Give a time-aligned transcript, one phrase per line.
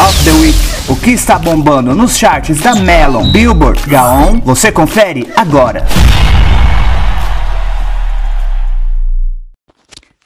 [0.00, 0.56] of the Week.
[0.88, 5.84] O que está bombando nos charts da Melon, Billboard, Gaon, você confere agora.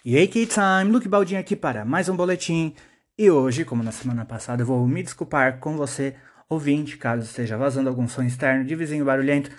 [0.05, 2.75] E aí, K-Time, Luke Baldinho aqui para mais um boletim.
[3.19, 6.15] E hoje, como na semana passada, eu vou me desculpar com você,
[6.49, 9.51] ouvinte, caso esteja vazando algum som externo de vizinho barulhento,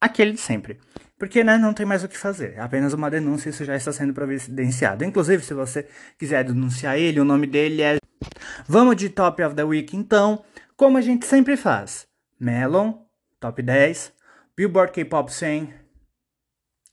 [0.00, 0.78] aquele de sempre.
[1.18, 3.92] Porque né, não tem mais o que fazer, é apenas uma denúncia, isso já está
[3.92, 5.04] sendo providenciado.
[5.04, 5.86] Inclusive, se você
[6.18, 7.98] quiser denunciar ele, o nome dele é.
[8.66, 10.42] Vamos de Top of the Week então,
[10.76, 12.06] como a gente sempre faz:
[12.38, 12.94] Melon,
[13.38, 14.14] Top 10,
[14.56, 15.74] Billboard K-Pop 100,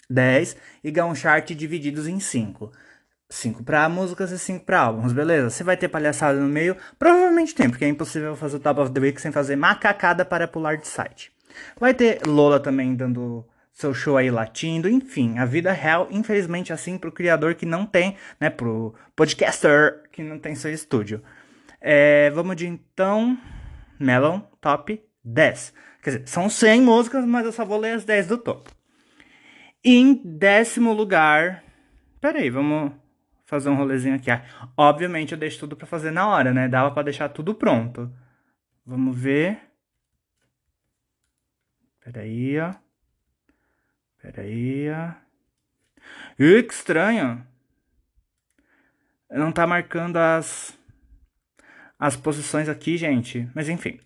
[0.09, 2.71] 10 e Gaon Chart divididos em 5.
[3.29, 5.49] 5 para músicas e 5 para álbuns, beleza?
[5.49, 6.77] Você vai ter palhaçada no meio?
[6.97, 10.47] Provavelmente tem, porque é impossível fazer o Top of the Week sem fazer macacada para
[10.47, 11.31] pular de site.
[11.79, 16.97] Vai ter Lola também dando seu show aí latindo, enfim, a vida real, infelizmente, assim,
[16.97, 21.21] pro criador que não tem, né, pro podcaster que não tem seu estúdio.
[21.79, 23.37] É, vamos de então,
[23.99, 25.73] Melon Top 10.
[26.01, 28.71] Quer dizer, são 100 músicas, mas eu só vou ler as 10 do topo.
[29.83, 31.63] Em décimo lugar,
[32.19, 32.93] peraí, vamos
[33.45, 34.31] fazer um rolezinho aqui.
[34.31, 34.43] Ah,
[34.75, 36.67] obviamente eu deixo tudo para fazer na hora, né?
[36.67, 38.11] Dava para deixar tudo pronto.
[38.85, 39.66] Vamos ver.
[42.11, 42.73] Peraí, ó.
[44.21, 44.87] Peraí.
[46.39, 47.45] Ih, que estranho.
[49.29, 50.77] Não tá marcando as
[51.99, 53.49] as posições aqui, gente.
[53.53, 53.99] Mas enfim.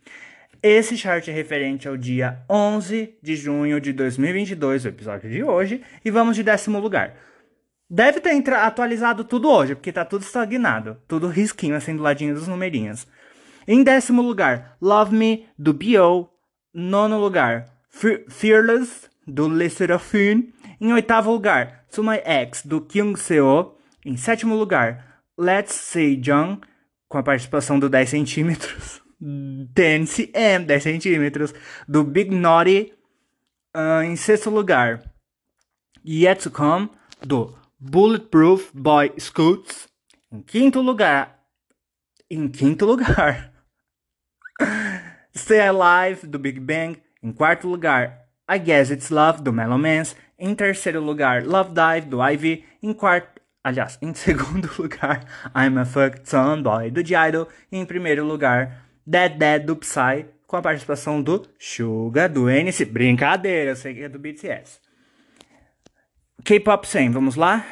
[0.64, 5.84] Esse chart é referente ao dia 11 de junho de 2022, o episódio de hoje,
[6.04, 7.16] e vamos de décimo lugar.
[7.90, 12.48] Deve ter atualizado tudo hoje, porque tá tudo estagnado, tudo risquinho assim do ladinho dos
[12.48, 13.08] numerinhos.
[13.68, 16.30] Em décimo lugar, Love Me do B.O.
[16.74, 20.54] Nono lugar, Fearless do Le Seraphine.
[20.80, 23.78] Em oitavo lugar, To My Ex, do Kyung Seo.
[24.04, 26.60] Em sétimo lugar, Let's Say Jung,
[27.08, 29.02] com a participação do 10 centímetros.
[29.20, 31.54] 10 cm, 10 centímetros,
[31.88, 32.94] do Big Naughty.
[33.76, 35.02] Uh, em sexto lugar,
[36.06, 36.90] Yet to Come,
[37.22, 39.88] do Bulletproof Boy Scouts.
[40.32, 41.40] Em quinto lugar,
[42.30, 43.54] em quinto lugar,
[45.36, 47.02] Stay Alive, do Big Bang.
[47.24, 50.16] Em quarto lugar, I Guess It's Love, do Melomans.
[50.40, 52.66] Em terceiro lugar, Love Dive, do Ivy.
[52.82, 55.24] Em quarto, aliás, em segundo lugar,
[55.56, 57.48] I'm a Fucked Son Boy, do Idol.
[57.72, 62.86] E em primeiro lugar, Dead Dead, do Psy, com a participação do Suga, do NC.
[62.86, 64.80] Brincadeira, eu sei que é do BTS.
[66.44, 67.64] K-Pop 100, vamos lá?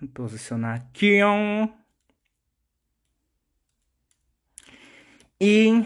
[0.00, 1.20] Vou posicionar aqui.
[5.40, 5.84] E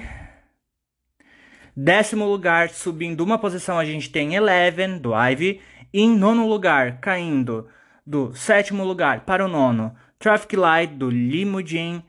[1.74, 5.60] Décimo lugar, subindo uma posição, a gente tem Eleven, do Ivy.
[5.92, 7.66] E em nono lugar, caindo
[8.06, 12.02] do sétimo lugar para o nono, Traffic Light, do Limujin.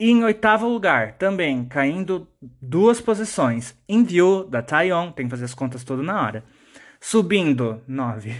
[0.00, 2.28] E em oitavo lugar, também caindo
[2.60, 5.12] duas posições, In View, da Taeyeon.
[5.12, 6.44] Tem que fazer as contas todas na hora.
[7.00, 8.34] Subindo, 9,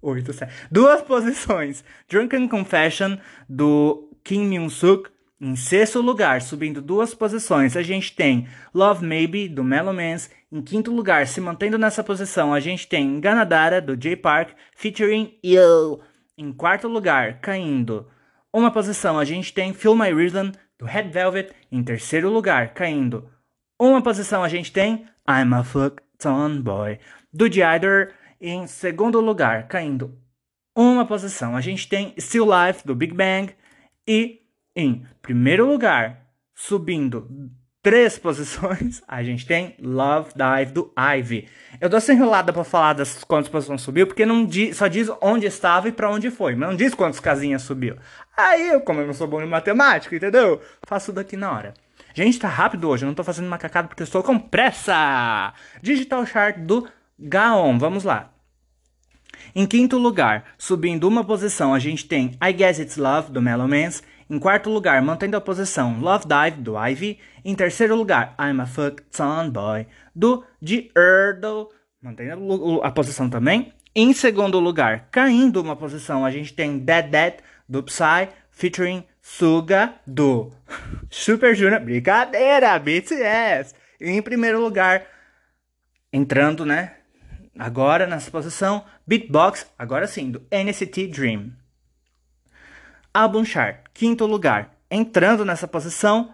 [0.00, 3.16] 8, 7, duas posições, Drunken Confession,
[3.48, 5.10] do Kim Myung-suk.
[5.42, 10.30] Em sexto lugar, subindo duas posições, a gente tem Love Maybe, do Melomans.
[10.52, 15.38] Em quinto lugar, se mantendo nessa posição, a gente tem Ganadara, do J Park, featuring
[15.42, 16.00] Yo.
[16.36, 18.06] Em quarto lugar, caindo
[18.52, 21.54] uma posição, a gente tem Feel My Rhythm, do Red Velvet.
[21.72, 23.26] Em terceiro lugar, caindo
[23.80, 26.02] uma posição, a gente tem I'm a Fuck
[26.62, 26.98] Boy,
[27.32, 28.14] do Jider.
[28.38, 30.18] Em segundo lugar, caindo
[30.76, 33.54] uma posição, a gente tem Still Life, do Big Bang.
[34.06, 34.39] E
[34.74, 37.28] em primeiro lugar, subindo
[37.82, 41.48] três posições, a gente tem Love Dive do Ivy.
[41.80, 45.46] Eu tô sem enrolada para falar das quantas posições subiu, porque não só diz onde
[45.46, 47.96] estava e para onde foi, mas não diz quantas casinhas subiu.
[48.36, 50.60] Aí como eu não sou bom em matemática, entendeu?
[50.86, 51.74] Faço daqui na hora.
[52.14, 55.54] Gente, tá rápido hoje, eu não tô fazendo macacada porque eu estou com pressa.
[55.80, 56.88] Digital Chart do
[57.18, 58.32] Gaon, vamos lá.
[59.54, 64.02] Em quinto lugar, subindo uma posição, a gente tem I Guess It's Love do Melomans.
[64.30, 67.18] Em quarto lugar, mantendo a posição Love Dive do Ivy.
[67.44, 69.02] Em terceiro lugar, I'm a Fuck
[69.50, 71.66] Boy do The Erdle,
[72.00, 73.72] mantendo a posição também.
[73.92, 77.38] Em segundo lugar, caindo uma posição, a gente tem Dead Dead
[77.68, 80.52] do Psy featuring Suga do
[81.10, 81.80] Super Junior.
[81.80, 83.74] Brincadeira, BTS.
[84.00, 85.08] E em primeiro lugar,
[86.12, 86.94] entrando, né?
[87.58, 91.50] Agora nessa posição, Beatbox, agora sim, do NCT Dream.
[93.12, 94.76] Album Chart, quinto lugar.
[94.88, 96.32] Entrando nessa posição,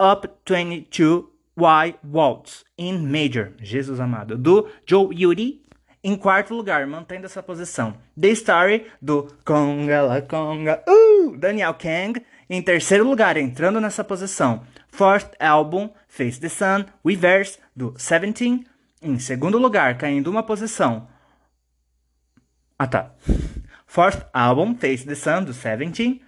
[0.00, 5.62] Up 22Y Waltz in Major, Jesus amado, do Joe Yuri.
[6.04, 12.20] Em quarto lugar, mantendo essa posição, The Story, do Conga La Conga, uh, Daniel Kang.
[12.50, 18.66] Em terceiro lugar, entrando nessa posição, Fourth Album, Face the Sun, Reverse, do Seventeen.
[19.00, 21.08] Em segundo lugar, caindo uma posição.
[22.78, 23.12] Ah tá.
[23.92, 26.22] Fourth Album, Face the Sun, do Seventeen.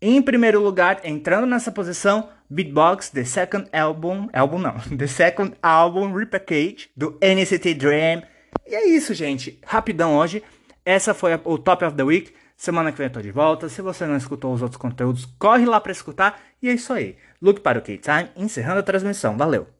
[0.00, 6.14] Em primeiro lugar, entrando nessa posição, Beatbox, The Second Album, album não, The Second Album
[6.14, 8.22] Repackage, do NCT Dream.
[8.66, 9.60] E é isso, gente.
[9.66, 10.42] Rapidão hoje.
[10.86, 12.32] Essa foi a, o Top of the Week.
[12.56, 13.68] Semana que vem eu tô de volta.
[13.68, 16.40] Se você não escutou os outros conteúdos, corre lá para escutar.
[16.62, 17.18] E é isso aí.
[17.42, 19.36] Look para o K-Time, encerrando a transmissão.
[19.36, 19.73] Valeu!